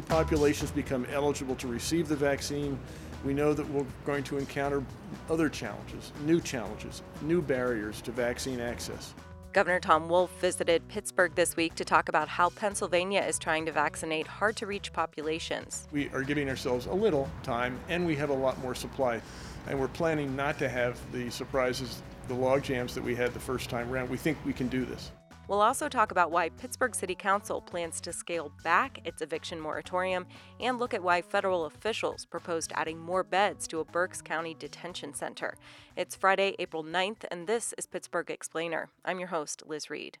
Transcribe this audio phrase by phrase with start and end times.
[0.00, 2.78] new populations become eligible to receive the vaccine,
[3.22, 4.82] we know that we're going to encounter
[5.28, 9.14] other challenges, new challenges, new barriers to vaccine access.
[9.52, 13.72] Governor Tom Wolf visited Pittsburgh this week to talk about how Pennsylvania is trying to
[13.72, 15.86] vaccinate hard to reach populations.
[15.92, 19.20] We are giving ourselves a little time and we have a lot more supply.
[19.66, 23.40] And we're planning not to have the surprises, the log jams that we had the
[23.40, 24.08] first time around.
[24.08, 25.10] We think we can do this.
[25.50, 30.26] We'll also talk about why Pittsburgh City Council plans to scale back its eviction moratorium
[30.60, 35.12] and look at why federal officials proposed adding more beds to a Berks County detention
[35.12, 35.56] center.
[35.96, 38.90] It's Friday, April 9th, and this is Pittsburgh Explainer.
[39.04, 40.18] I'm your host, Liz Reid.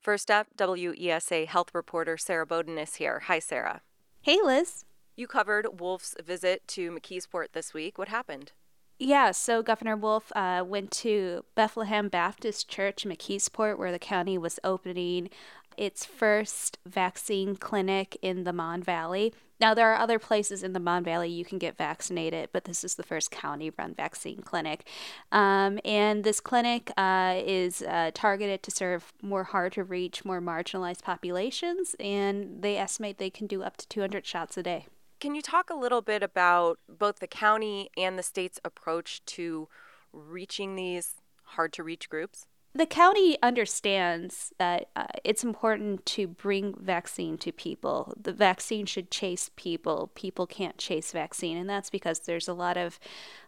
[0.00, 3.24] First up, WESA health reporter Sarah Boden is here.
[3.26, 3.82] Hi, Sarah.
[4.22, 4.86] Hey, Liz.
[5.14, 7.98] You covered Wolf's visit to McKeesport this week.
[7.98, 8.52] What happened?
[8.98, 14.38] Yeah, so Governor Wolf uh, went to Bethlehem Baptist Church, in McKeesport, where the county
[14.38, 15.30] was opening
[15.76, 19.34] its first vaccine clinic in the Mon Valley.
[19.60, 22.84] Now, there are other places in the Mon Valley you can get vaccinated, but this
[22.84, 24.86] is the first county run vaccine clinic.
[25.32, 30.40] Um, and this clinic uh, is uh, targeted to serve more hard to reach, more
[30.40, 34.86] marginalized populations, and they estimate they can do up to 200 shots a day.
[35.20, 39.68] Can you talk a little bit about both the county and the state's approach to
[40.12, 42.46] reaching these hard to reach groups?
[42.76, 48.14] The county understands that uh, it's important to bring vaccine to people.
[48.20, 50.10] The vaccine should chase people.
[50.16, 51.56] People can't chase vaccine.
[51.56, 52.98] And that's because there's a lot of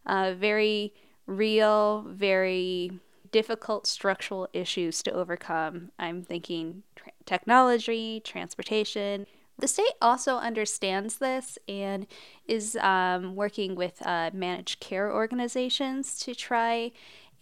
[0.06, 0.94] uh, very
[1.26, 3.00] real, very
[3.32, 5.90] difficult structural issues to overcome.
[5.98, 9.26] I'm thinking tra- technology, transportation,
[9.58, 12.06] the state also understands this and
[12.46, 16.92] is um, working with uh, managed care organizations to try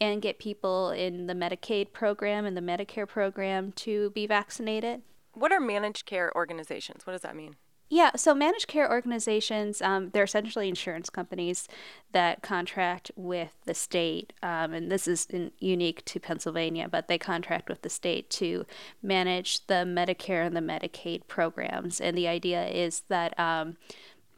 [0.00, 5.02] and get people in the Medicaid program and the Medicare program to be vaccinated.
[5.32, 7.06] What are managed care organizations?
[7.06, 7.56] What does that mean?
[7.90, 11.68] Yeah, so managed care organizations, um, they're essentially insurance companies
[12.12, 17.18] that contract with the state, um, and this is in, unique to Pennsylvania, but they
[17.18, 18.64] contract with the state to
[19.02, 22.00] manage the Medicare and the Medicaid programs.
[22.00, 23.76] And the idea is that um,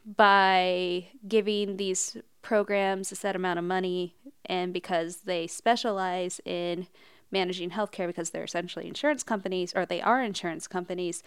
[0.05, 4.13] by giving these programs a set amount of money,
[4.45, 6.87] and because they specialize in
[7.31, 11.23] managing healthcare because they're essentially insurance companies or they are insurance companies.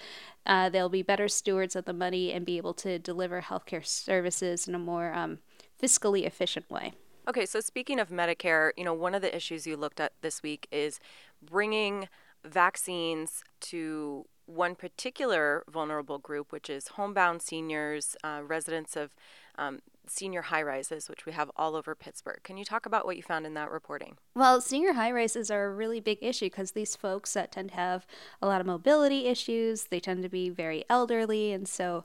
[0.46, 4.66] Uh, they'll be better stewards of the money and be able to deliver healthcare services
[4.66, 5.38] in a more um,
[5.80, 6.92] fiscally efficient way.
[7.28, 10.42] Okay, so speaking of Medicare, you know, one of the issues you looked at this
[10.42, 10.98] week is
[11.42, 12.08] bringing
[12.44, 19.14] vaccines to one particular vulnerable group, which is homebound seniors, uh, residents of
[19.60, 22.40] um, senior high rises, which we have all over Pittsburgh.
[22.42, 24.16] Can you talk about what you found in that reporting?
[24.34, 27.76] Well, senior high rises are a really big issue because these folks that tend to
[27.76, 28.06] have
[28.42, 32.04] a lot of mobility issues, they tend to be very elderly, and so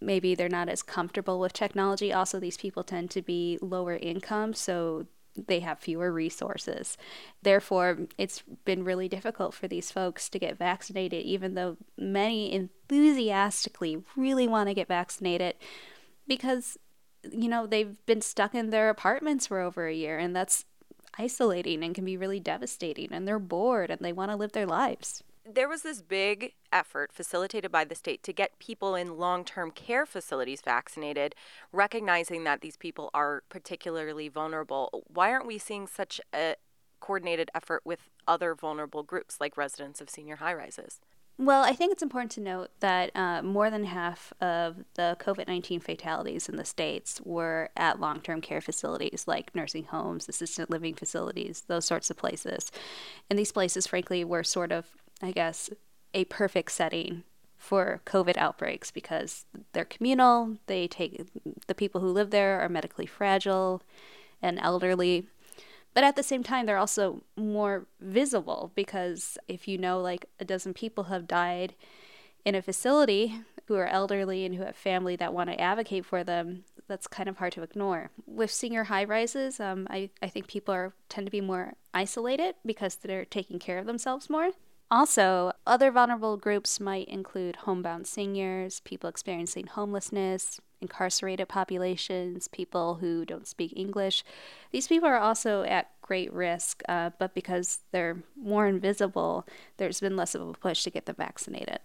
[0.00, 2.12] maybe they're not as comfortable with technology.
[2.12, 6.98] Also, these people tend to be lower income, so they have fewer resources.
[7.42, 14.02] Therefore, it's been really difficult for these folks to get vaccinated, even though many enthusiastically
[14.14, 15.54] really want to get vaccinated
[16.26, 16.78] because
[17.30, 20.64] you know, they've been stuck in their apartments for over a year, and that's
[21.18, 23.12] isolating and can be really devastating.
[23.12, 25.22] And they're bored and they want to live their lives.
[25.44, 29.72] There was this big effort facilitated by the state to get people in long term
[29.72, 31.34] care facilities vaccinated,
[31.72, 35.04] recognizing that these people are particularly vulnerable.
[35.12, 36.54] Why aren't we seeing such a
[37.00, 41.00] coordinated effort with other vulnerable groups like residents of senior high rises?
[41.42, 45.48] Well, I think it's important to note that uh, more than half of the COVID
[45.48, 50.70] 19 fatalities in the States were at long term care facilities like nursing homes, assisted
[50.70, 52.70] living facilities, those sorts of places.
[53.28, 54.86] And these places, frankly, were sort of,
[55.20, 55.68] I guess,
[56.14, 57.24] a perfect setting
[57.56, 61.26] for COVID outbreaks because they're communal, they take
[61.66, 63.82] the people who live there are medically fragile
[64.40, 65.26] and elderly.
[65.94, 70.44] But at the same time, they're also more visible because if you know like a
[70.44, 71.74] dozen people have died
[72.44, 76.24] in a facility who are elderly and who have family that want to advocate for
[76.24, 78.10] them, that's kind of hard to ignore.
[78.26, 82.54] With senior high rises, um, I, I think people are tend to be more isolated
[82.66, 84.50] because they're taking care of themselves more.
[84.90, 93.24] Also, other vulnerable groups might include homebound seniors, people experiencing homelessness, incarcerated populations, people who
[93.24, 94.24] don't speak English.
[94.70, 99.46] These people are also at great risk, uh, but because they're more invisible,
[99.78, 101.78] there's been less of a push to get them vaccinated.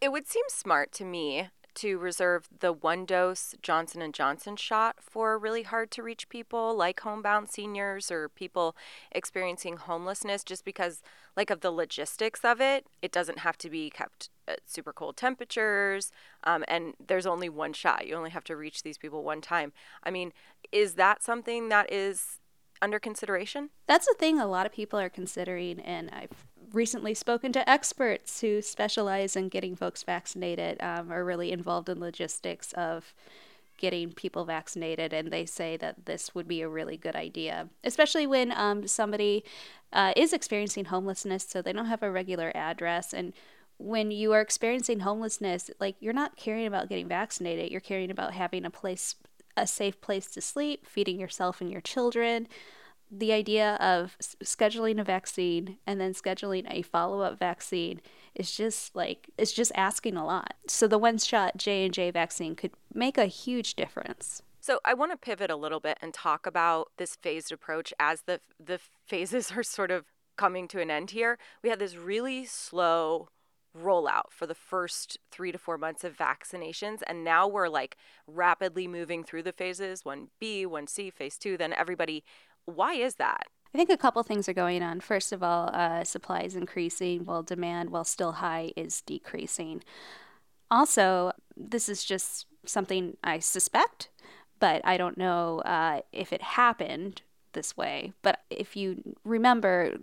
[0.00, 4.96] It would seem smart to me to reserve the one dose Johnson and Johnson shot
[5.00, 8.76] for really hard to reach people like homebound seniors or people
[9.10, 11.02] experiencing homelessness just because
[11.36, 12.86] like of the logistics of it.
[13.00, 16.10] It doesn't have to be kept at super cold temperatures
[16.44, 18.06] um, and there's only one shot.
[18.06, 19.72] You only have to reach these people one time.
[20.02, 20.32] I mean,
[20.70, 22.38] is that something that is
[22.80, 23.70] under consideration?
[23.86, 28.40] That's a thing a lot of people are considering and I've recently spoken to experts
[28.40, 33.14] who specialize in getting folks vaccinated, um, are really involved in logistics of
[33.78, 38.26] getting people vaccinated, and they say that this would be a really good idea, especially
[38.26, 39.44] when um, somebody
[39.92, 43.12] uh, is experiencing homelessness, so they don't have a regular address.
[43.12, 43.32] And
[43.78, 48.34] when you are experiencing homelessness, like you're not caring about getting vaccinated, you're caring about
[48.34, 49.16] having a place,
[49.56, 52.46] a safe place to sleep, feeding yourself and your children
[53.14, 58.00] the idea of scheduling a vaccine and then scheduling a follow-up vaccine
[58.34, 60.54] is just like it's just asking a lot.
[60.66, 64.42] So the one-shot J&J vaccine could make a huge difference.
[64.60, 68.22] So I want to pivot a little bit and talk about this phased approach as
[68.22, 70.06] the the phases are sort of
[70.36, 71.38] coming to an end here.
[71.62, 73.28] We had this really slow
[73.76, 77.00] rollout for the first three to four months of vaccinations.
[77.06, 81.56] And now we're like rapidly moving through the phases 1B, 1C, phase two.
[81.56, 82.24] Then everybody
[82.66, 83.46] why is that?
[83.74, 85.00] I think a couple things are going on.
[85.00, 89.82] First of all, uh, supply is increasing while demand, while still high, is decreasing.
[90.70, 94.10] Also, this is just something I suspect,
[94.60, 97.22] but I don't know uh, if it happened
[97.54, 98.12] this way.
[98.22, 99.96] But if you remember,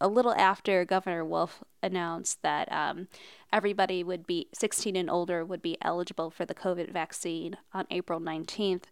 [0.00, 3.08] a little after Governor Wolf announced that um,
[3.52, 8.20] everybody would be 16 and older would be eligible for the COVID vaccine on April
[8.20, 8.84] 19th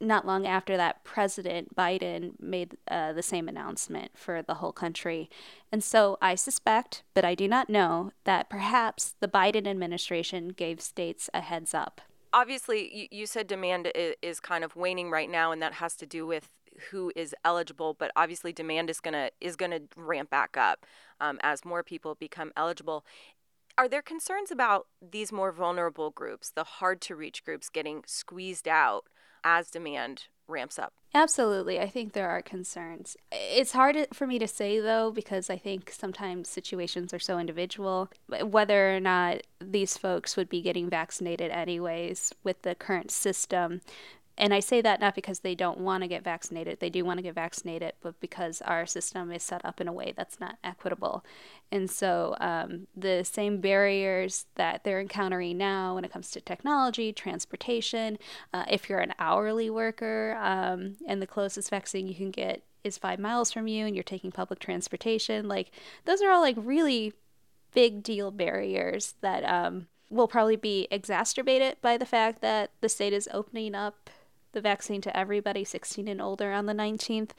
[0.00, 5.30] not long after that, President Biden made uh, the same announcement for the whole country.
[5.72, 10.80] And so I suspect, but I do not know, that perhaps the Biden administration gave
[10.80, 12.00] states a heads up.
[12.32, 16.26] Obviously, you, said demand is, kind of waning right now, and that has to do
[16.26, 16.50] with
[16.90, 20.84] who is eligible but obviously demand is going to is to ramp back up
[21.20, 23.04] um, as more people become eligible
[23.76, 28.68] are there concerns about these more vulnerable groups the hard to reach groups getting squeezed
[28.68, 29.04] out
[29.44, 30.92] as demand ramps up?
[31.14, 31.78] Absolutely.
[31.78, 33.16] I think there are concerns.
[33.30, 38.10] It's hard for me to say, though, because I think sometimes situations are so individual.
[38.42, 43.80] Whether or not these folks would be getting vaccinated, anyways, with the current system,
[44.36, 47.18] and I say that not because they don't want to get vaccinated, they do want
[47.18, 50.58] to get vaccinated, but because our system is set up in a way that's not
[50.64, 51.24] equitable.
[51.70, 57.12] And so um, the same barriers that they're encountering now when it comes to technology,
[57.12, 58.18] transportation,
[58.52, 62.98] uh, if you're an hourly worker um, and the closest vaccine you can get is
[62.98, 65.70] five miles from you and you're taking public transportation, like
[66.06, 67.12] those are all like really
[67.72, 73.12] big deal barriers that um, will probably be exacerbated by the fact that the state
[73.12, 74.10] is opening up
[74.54, 77.30] the vaccine to everybody 16 and older on the 19th.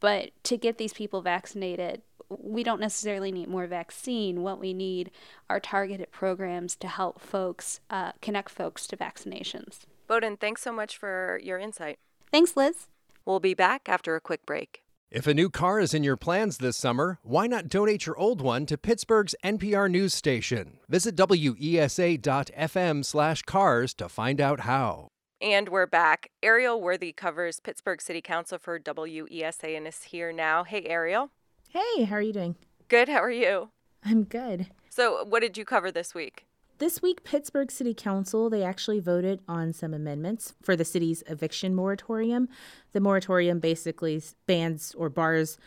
[0.00, 4.42] But to get these people vaccinated, we don't necessarily need more vaccine.
[4.42, 5.10] What we need
[5.48, 9.80] are targeted programs to help folks uh, connect folks to vaccinations.
[10.06, 11.98] Boden, thanks so much for your insight.
[12.30, 12.88] Thanks, Liz.
[13.24, 14.82] We'll be back after a quick break.
[15.10, 18.40] If a new car is in your plans this summer, why not donate your old
[18.40, 20.78] one to Pittsburgh's NPR news station?
[20.88, 25.08] Visit wesa.fm/cars to find out how.
[25.40, 26.30] And we're back.
[26.42, 30.64] Ariel Worthy covers Pittsburgh City Council for WESA and is here now.
[30.64, 31.30] Hey, Ariel.
[31.68, 32.56] Hey, how are you doing?
[32.88, 33.10] Good.
[33.10, 33.68] How are you?
[34.02, 34.68] I'm good.
[34.88, 36.46] So, what did you cover this week?
[36.78, 41.74] This week, Pittsburgh City Council, they actually voted on some amendments for the city's eviction
[41.74, 42.48] moratorium.
[42.92, 45.58] The moratorium basically bans or bars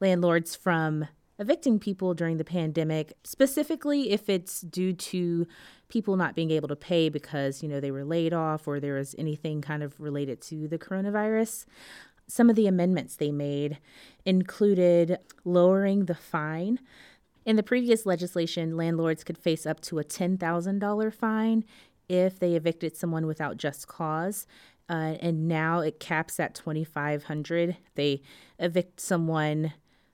[0.00, 1.06] landlords from
[1.38, 5.46] evicting people during the pandemic, specifically if it's due to
[5.88, 8.94] people not being able to pay because, you know, they were laid off or there
[8.94, 11.66] was anything kind of related to the coronavirus.
[12.26, 13.78] Some of the amendments they made
[14.24, 16.78] included lowering the fine.
[17.44, 21.64] In the previous legislation, landlords could face up to a $10,000 fine
[22.08, 24.46] if they evicted someone without just cause.
[24.88, 28.22] Uh, and now it caps at 2500 They
[28.58, 29.72] evict someone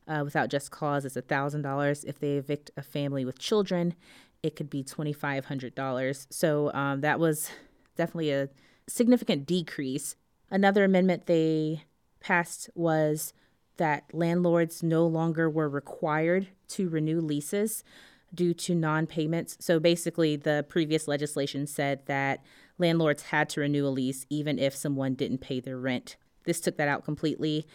[0.09, 2.05] uh, without just cause, it's $1,000.
[2.05, 3.95] If they evict a family with children,
[4.43, 6.27] it could be $2,500.
[6.31, 7.51] So um, that was
[7.97, 8.49] definitely a
[8.89, 10.17] significant decrease.
[10.51, 11.85] Another amendment they
[12.21, 13.33] passed was
[13.77, 17.85] that landlords no longer were required to renew leases
[18.35, 19.57] due to non payments.
[19.61, 22.43] So basically, the previous legislation said that
[22.77, 26.17] landlords had to renew a lease even if someone didn't pay their rent.
[26.45, 27.67] This took that out completely.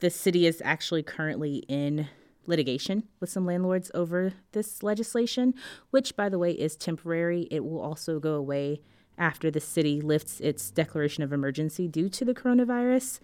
[0.00, 2.08] The city is actually currently in
[2.46, 5.54] litigation with some landlords over this legislation,
[5.90, 7.46] which, by the way, is temporary.
[7.50, 8.80] It will also go away
[9.18, 13.20] after the city lifts its declaration of emergency due to the coronavirus.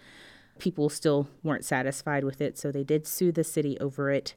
[0.59, 4.35] People still weren't satisfied with it, so they did sue the city over it.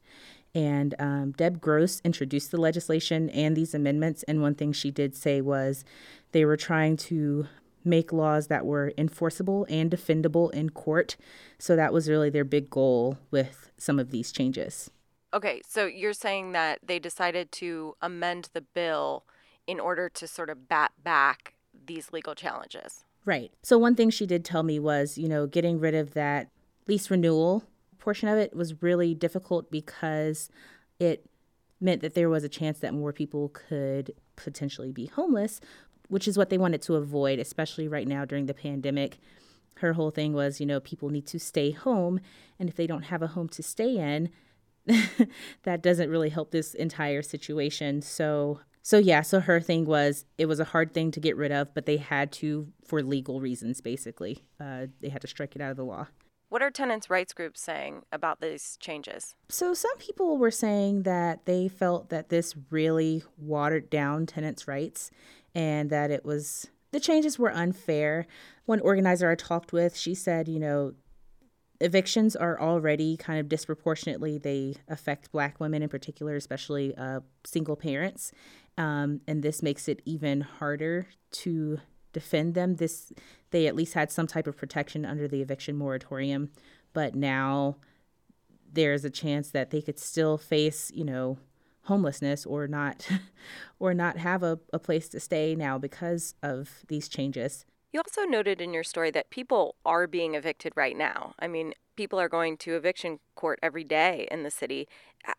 [0.55, 4.23] And um, Deb Gross introduced the legislation and these amendments.
[4.23, 5.85] And one thing she did say was
[6.31, 7.47] they were trying to
[7.83, 11.15] make laws that were enforceable and defendable in court.
[11.57, 14.91] So that was really their big goal with some of these changes.
[15.33, 19.25] Okay, so you're saying that they decided to amend the bill
[19.67, 21.53] in order to sort of bat back
[21.85, 23.03] these legal challenges.
[23.25, 23.51] Right.
[23.61, 26.49] So one thing she did tell me was, you know, getting rid of that
[26.87, 27.63] lease renewal
[27.99, 30.49] portion of it was really difficult because
[30.99, 31.29] it
[31.79, 35.61] meant that there was a chance that more people could potentially be homeless,
[36.09, 39.17] which is what they wanted to avoid, especially right now during the pandemic.
[39.77, 42.19] Her whole thing was, you know, people need to stay home,
[42.59, 44.29] and if they don't have a home to stay in,
[45.63, 48.01] that doesn't really help this entire situation.
[48.01, 51.51] So, so yeah, so her thing was it was a hard thing to get rid
[51.51, 53.81] of, but they had to for legal reasons.
[53.81, 56.07] Basically, uh, they had to strike it out of the law.
[56.49, 59.35] What are tenants' rights groups saying about these changes?
[59.49, 65.11] So, some people were saying that they felt that this really watered down tenants' rights
[65.55, 68.25] and that it was the changes were unfair.
[68.65, 70.93] One organizer I talked with, she said, you know,
[71.81, 77.75] evictions are already kind of disproportionately they affect black women in particular especially uh, single
[77.75, 78.31] parents
[78.77, 81.79] um, and this makes it even harder to
[82.11, 83.13] defend them this
[83.51, 86.49] they at least had some type of protection under the eviction moratorium
[86.91, 87.77] but now
[88.71, 91.37] there's a chance that they could still face you know
[91.89, 93.09] homelessness or not
[93.79, 98.23] or not have a, a place to stay now because of these changes you also
[98.23, 101.33] noted in your story that people are being evicted right now.
[101.39, 104.87] I mean, people are going to eviction court every day in the city.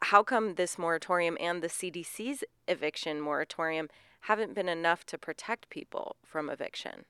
[0.01, 3.89] How come this moratorium and the CDC's eviction moratorium
[4.23, 7.05] haven't been enough to protect people from eviction?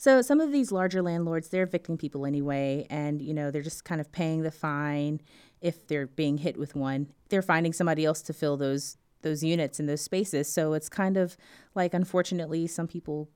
[0.00, 3.84] So some of these larger landlords, they're evicting people anyway, and you know they're just
[3.84, 5.20] kind of paying the fine
[5.60, 7.08] if they're being hit with one.
[7.28, 10.50] They're finding somebody else to fill those those units and those spaces.
[10.50, 11.36] So it's kind of
[11.74, 13.28] like, unfortunately, some people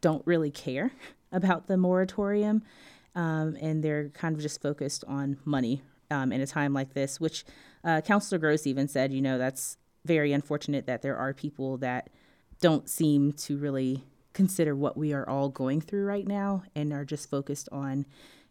[0.00, 0.90] don't really care
[1.30, 2.64] about the moratorium,
[3.14, 7.20] um, and they're kind of just focused on money um, in a time like this,
[7.20, 7.44] which
[7.84, 12.10] uh, Councilor Gross even said, you know, that's very unfortunate that there are people that
[12.60, 14.02] don't seem to really
[14.38, 18.06] consider what we are all going through right now and are just focused on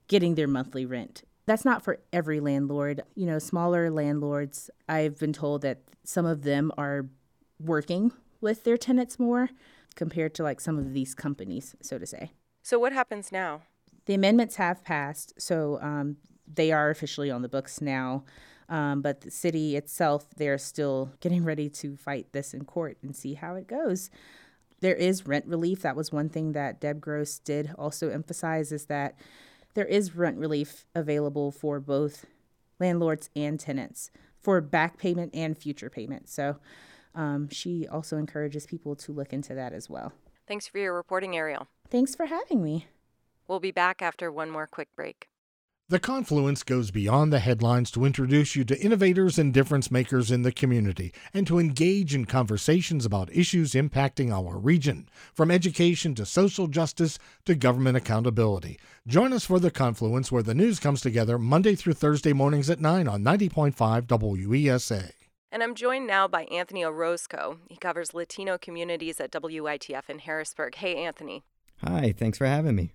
[0.10, 1.24] getting their monthly rent.
[1.46, 3.04] That's not for every landlord.
[3.16, 7.06] You know, smaller landlords, I've been told that some of them are
[7.58, 9.50] working with their tenants more
[9.96, 12.34] compared to like some of these companies, so to say.
[12.64, 13.62] So, what happens now?
[14.08, 16.18] The amendments have passed, so um,
[16.54, 18.26] they are officially on the books now.
[18.68, 23.16] Um, but the city itself, they're still getting ready to fight this in court and
[23.16, 24.10] see how it goes.
[24.80, 25.82] There is rent relief.
[25.82, 29.16] That was one thing that Deb Gross did also emphasize is that
[29.74, 32.26] there is rent relief available for both
[32.80, 36.30] landlords and tenants for back payment and future payment.
[36.30, 36.58] So
[37.16, 40.14] um, she also encourages people to look into that as well.
[40.48, 41.68] Thanks for your reporting, Ariel.
[41.90, 42.88] Thanks for having me.
[43.48, 45.28] We'll be back after one more quick break.
[45.90, 50.42] The Confluence goes beyond the headlines to introduce you to innovators and difference makers in
[50.42, 56.26] the community and to engage in conversations about issues impacting our region, from education to
[56.26, 58.78] social justice to government accountability.
[59.08, 62.82] Join us for The Confluence, where the news comes together Monday through Thursday mornings at
[62.82, 65.12] 9 on 90.5 WESA.
[65.54, 67.60] And I'm joined now by Anthony Orozco.
[67.70, 70.76] He covers Latino communities at WITF in Harrisburg.
[70.76, 71.46] Hey, Anthony.
[71.82, 72.92] Hi, thanks for having me.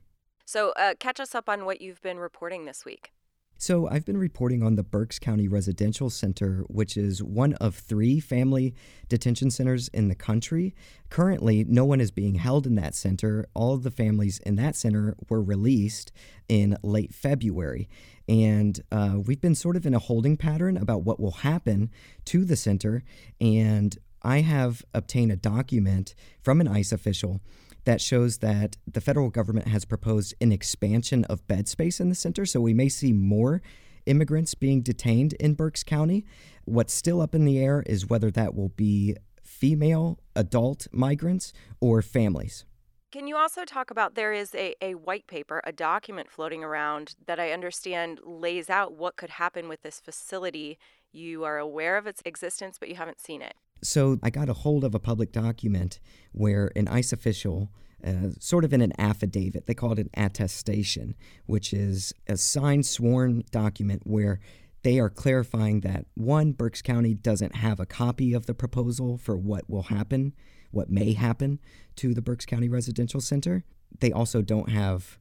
[0.53, 3.11] So, uh, catch us up on what you've been reporting this week.
[3.57, 8.21] So, I've been reporting on the Berks County Residential Center, which is one of three
[8.21, 8.75] family
[9.09, 10.75] detention centers in the country.
[11.09, 13.47] Currently, no one is being held in that center.
[13.55, 16.13] All of the families in that center were released
[16.51, 17.89] in late February.
[18.29, 21.91] And uh, we've been sort of in a holding pattern about what will happen
[22.27, 23.05] to the center.
[23.41, 27.41] And I have obtained a document from an ICE official
[27.85, 32.15] that shows that the federal government has proposed an expansion of bed space in the
[32.15, 32.47] center.
[32.47, 33.63] So we may see more
[34.07, 36.25] immigrants being detained in Berks County.
[36.65, 42.03] What's still up in the air is whether that will be female adult migrants or
[42.03, 42.65] families.
[43.13, 47.15] Can you also talk about there is a, a white paper, a document floating around
[47.27, 50.79] that I understand lays out what could happen with this facility?
[51.13, 53.55] You are aware of its existence, but you haven't seen it.
[53.83, 55.99] So I got a hold of a public document
[56.31, 57.71] where an ICE official,
[58.05, 61.15] uh, sort of in an affidavit, they call it an attestation,
[61.47, 64.41] which is a signed, sworn document where
[64.83, 69.37] they are clarifying that one, Berks County doesn't have a copy of the proposal for
[69.37, 70.33] what will happen,
[70.71, 71.61] what may happen
[71.97, 73.65] to the Berks County Residential Center.
[74.01, 75.19] They also don't have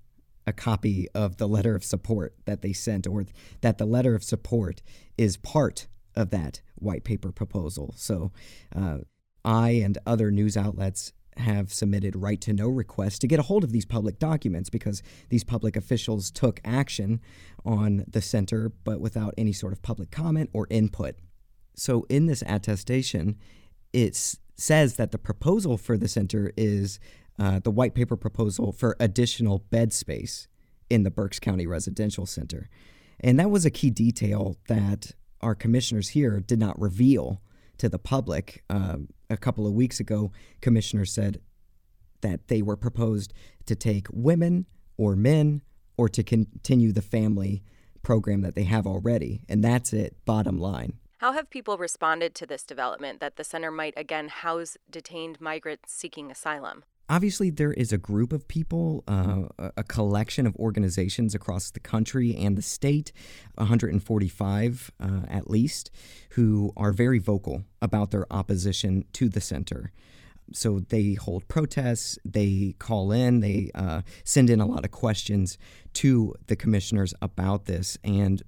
[0.48, 3.26] a copy of the letter of support that they sent, or
[3.62, 4.82] that the letter of support
[5.18, 7.94] is part of that white paper proposal.
[7.98, 8.32] So
[8.76, 9.00] uh,
[9.44, 13.64] I and other news outlets have submitted right to know requests to get a hold
[13.64, 17.22] of these public documents because these public officials took action
[17.66, 21.16] on the center but without any sort of public comment or input.
[21.76, 23.38] So in this attestation,
[23.94, 27.00] it says that the proposal for the center is
[27.40, 30.48] uh, the white paper proposal for additional bed space
[30.90, 32.70] in the Berks County Residential Center.
[33.22, 37.42] And that was a key detail that our commissioners here did not reveal
[37.78, 38.64] to the public.
[38.70, 38.98] Uh,
[39.30, 40.32] a couple of weeks ago,
[40.62, 41.42] commissioners said
[42.22, 43.34] that they were proposed
[43.66, 44.66] to take women
[44.98, 45.62] or men
[45.98, 47.64] or to continue the family
[48.04, 49.42] program that they have already.
[49.50, 50.94] And that's it, bottom line.
[51.20, 55.94] How have people responded to this development that the center might again house detained migrants
[55.94, 56.84] seeking asylum?
[57.12, 59.44] Obviously there is a group of people, uh,
[59.76, 63.12] a collection of organizations across the country and the state,
[63.56, 65.92] 145 uh, at least,
[66.32, 69.92] who are very vocal about their opposition to the center.
[70.54, 75.58] So they hold protests, they call in, they uh, send in a lot of questions
[75.96, 78.42] to the commissioners about this, and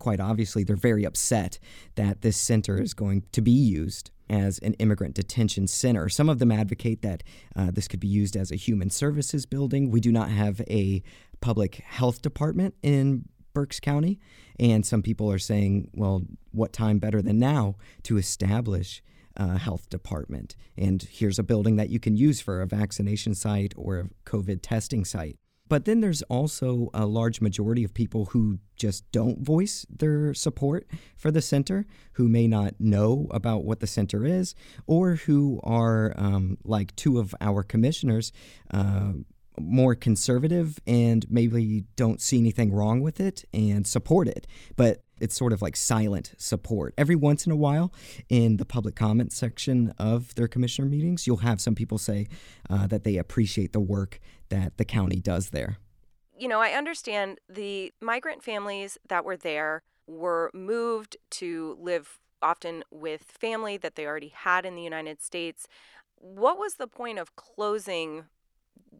[0.00, 1.60] quite obviously they're very upset
[1.94, 6.08] that this center is going to be used as an immigrant detention center.
[6.08, 7.22] Some of them advocate that
[7.54, 9.90] uh, this could be used as a human services building.
[9.90, 11.02] We do not have a
[11.40, 14.18] public health department in Berks County.
[14.58, 19.02] And some people are saying, well, what time better than now to establish
[19.36, 20.56] a health department?
[20.76, 24.60] And here's a building that you can use for a vaccination site or a COVID
[24.62, 25.38] testing site.
[25.68, 30.86] But then there's also a large majority of people who just don't voice their support
[31.16, 34.54] for the center, who may not know about what the center is,
[34.86, 38.30] or who are um, like two of our commissioners.
[38.70, 39.12] Uh,
[39.58, 44.46] more conservative and maybe don't see anything wrong with it and support it.
[44.76, 46.94] But it's sort of like silent support.
[46.98, 47.92] Every once in a while,
[48.28, 52.26] in the public comment section of their commissioner meetings, you'll have some people say
[52.68, 55.78] uh, that they appreciate the work that the county does there.
[56.36, 62.84] You know, I understand the migrant families that were there were moved to live often
[62.90, 65.66] with family that they already had in the United States.
[66.16, 68.24] What was the point of closing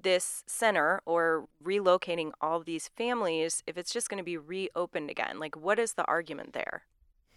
[0.02, 5.38] this center or relocating all these families if it's just going to be reopened again?
[5.38, 6.82] Like, what is the argument there?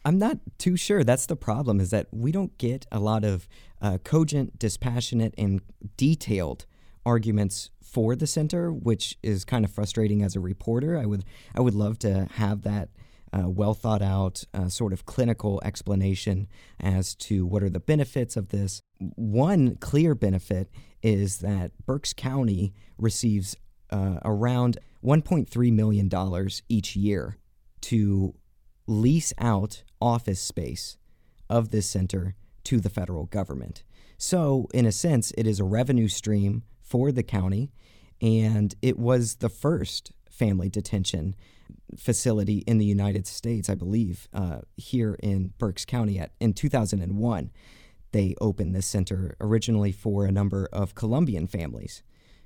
[0.05, 1.03] I'm not too sure.
[1.03, 3.47] That's the problem is that we don't get a lot of
[3.81, 5.61] uh, cogent, dispassionate, and
[5.97, 6.65] detailed
[7.05, 10.97] arguments for the center, which is kind of frustrating as a reporter.
[10.97, 12.89] I would I would love to have that
[13.33, 16.47] uh, well thought out uh, sort of clinical explanation
[16.79, 18.81] as to what are the benefits of this.
[18.99, 20.69] One clear benefit
[21.01, 23.55] is that Berks County receives
[23.89, 27.37] uh, around $1.3 million each year
[27.81, 28.35] to
[28.87, 30.97] lease out office space
[31.49, 33.83] of this center to the federal government.
[34.17, 37.71] So, in a sense, it is a revenue stream for the county,
[38.21, 41.35] and it was the first family detention
[41.95, 47.51] facility in the United States, I believe, uh, here in Berks County at, in 2001
[48.17, 52.01] they opened this center originally for a number of Colombian families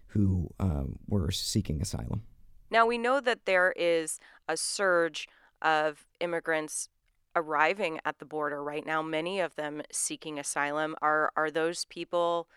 [0.08, 2.24] who um, were seeking asylum.
[2.70, 5.30] Now, we know that there is a surge
[5.62, 6.90] of immigrants
[7.38, 10.94] arriving at the border right now, many of them seeking asylum.
[11.02, 12.50] Are, are those people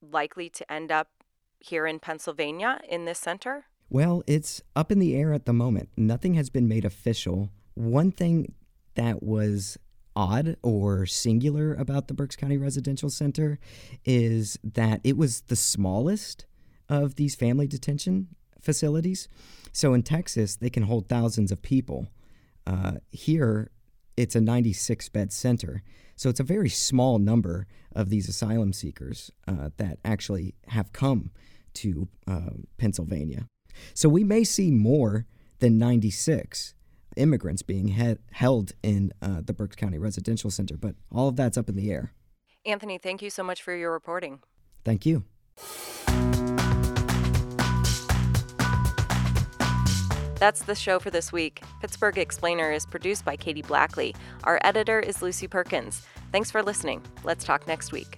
[0.00, 1.08] likely to end up
[1.58, 3.64] here in Pennsylvania in this center?
[3.88, 5.88] Well, it's up in the air at the moment.
[5.96, 7.50] Nothing has been made official.
[7.74, 8.54] One thing
[8.94, 9.78] that was
[10.20, 13.58] odd or singular about the Berks County Residential Center
[14.04, 16.44] is that it was the smallest
[16.90, 18.28] of these family detention
[18.60, 19.28] facilities.
[19.72, 22.08] So in Texas, they can hold thousands of people.
[22.66, 23.70] Uh, here,
[24.14, 25.82] it's a 96 bed center.
[26.16, 31.30] So it's a very small number of these asylum seekers uh, that actually have come
[31.74, 33.46] to uh, Pennsylvania.
[33.94, 35.24] So we may see more
[35.60, 36.74] than 96
[37.16, 41.58] immigrants being he- held in uh, the Berks County Residential Center, but all of that's
[41.58, 42.12] up in the air.
[42.66, 44.40] Anthony, thank you so much for your reporting.
[44.84, 45.24] Thank you.
[50.38, 51.62] That's the show for this week.
[51.82, 54.16] Pittsburgh Explainer is produced by Katie Blackley.
[54.44, 56.02] Our editor is Lucy Perkins.
[56.32, 57.02] Thanks for listening.
[57.24, 58.16] Let's talk next week.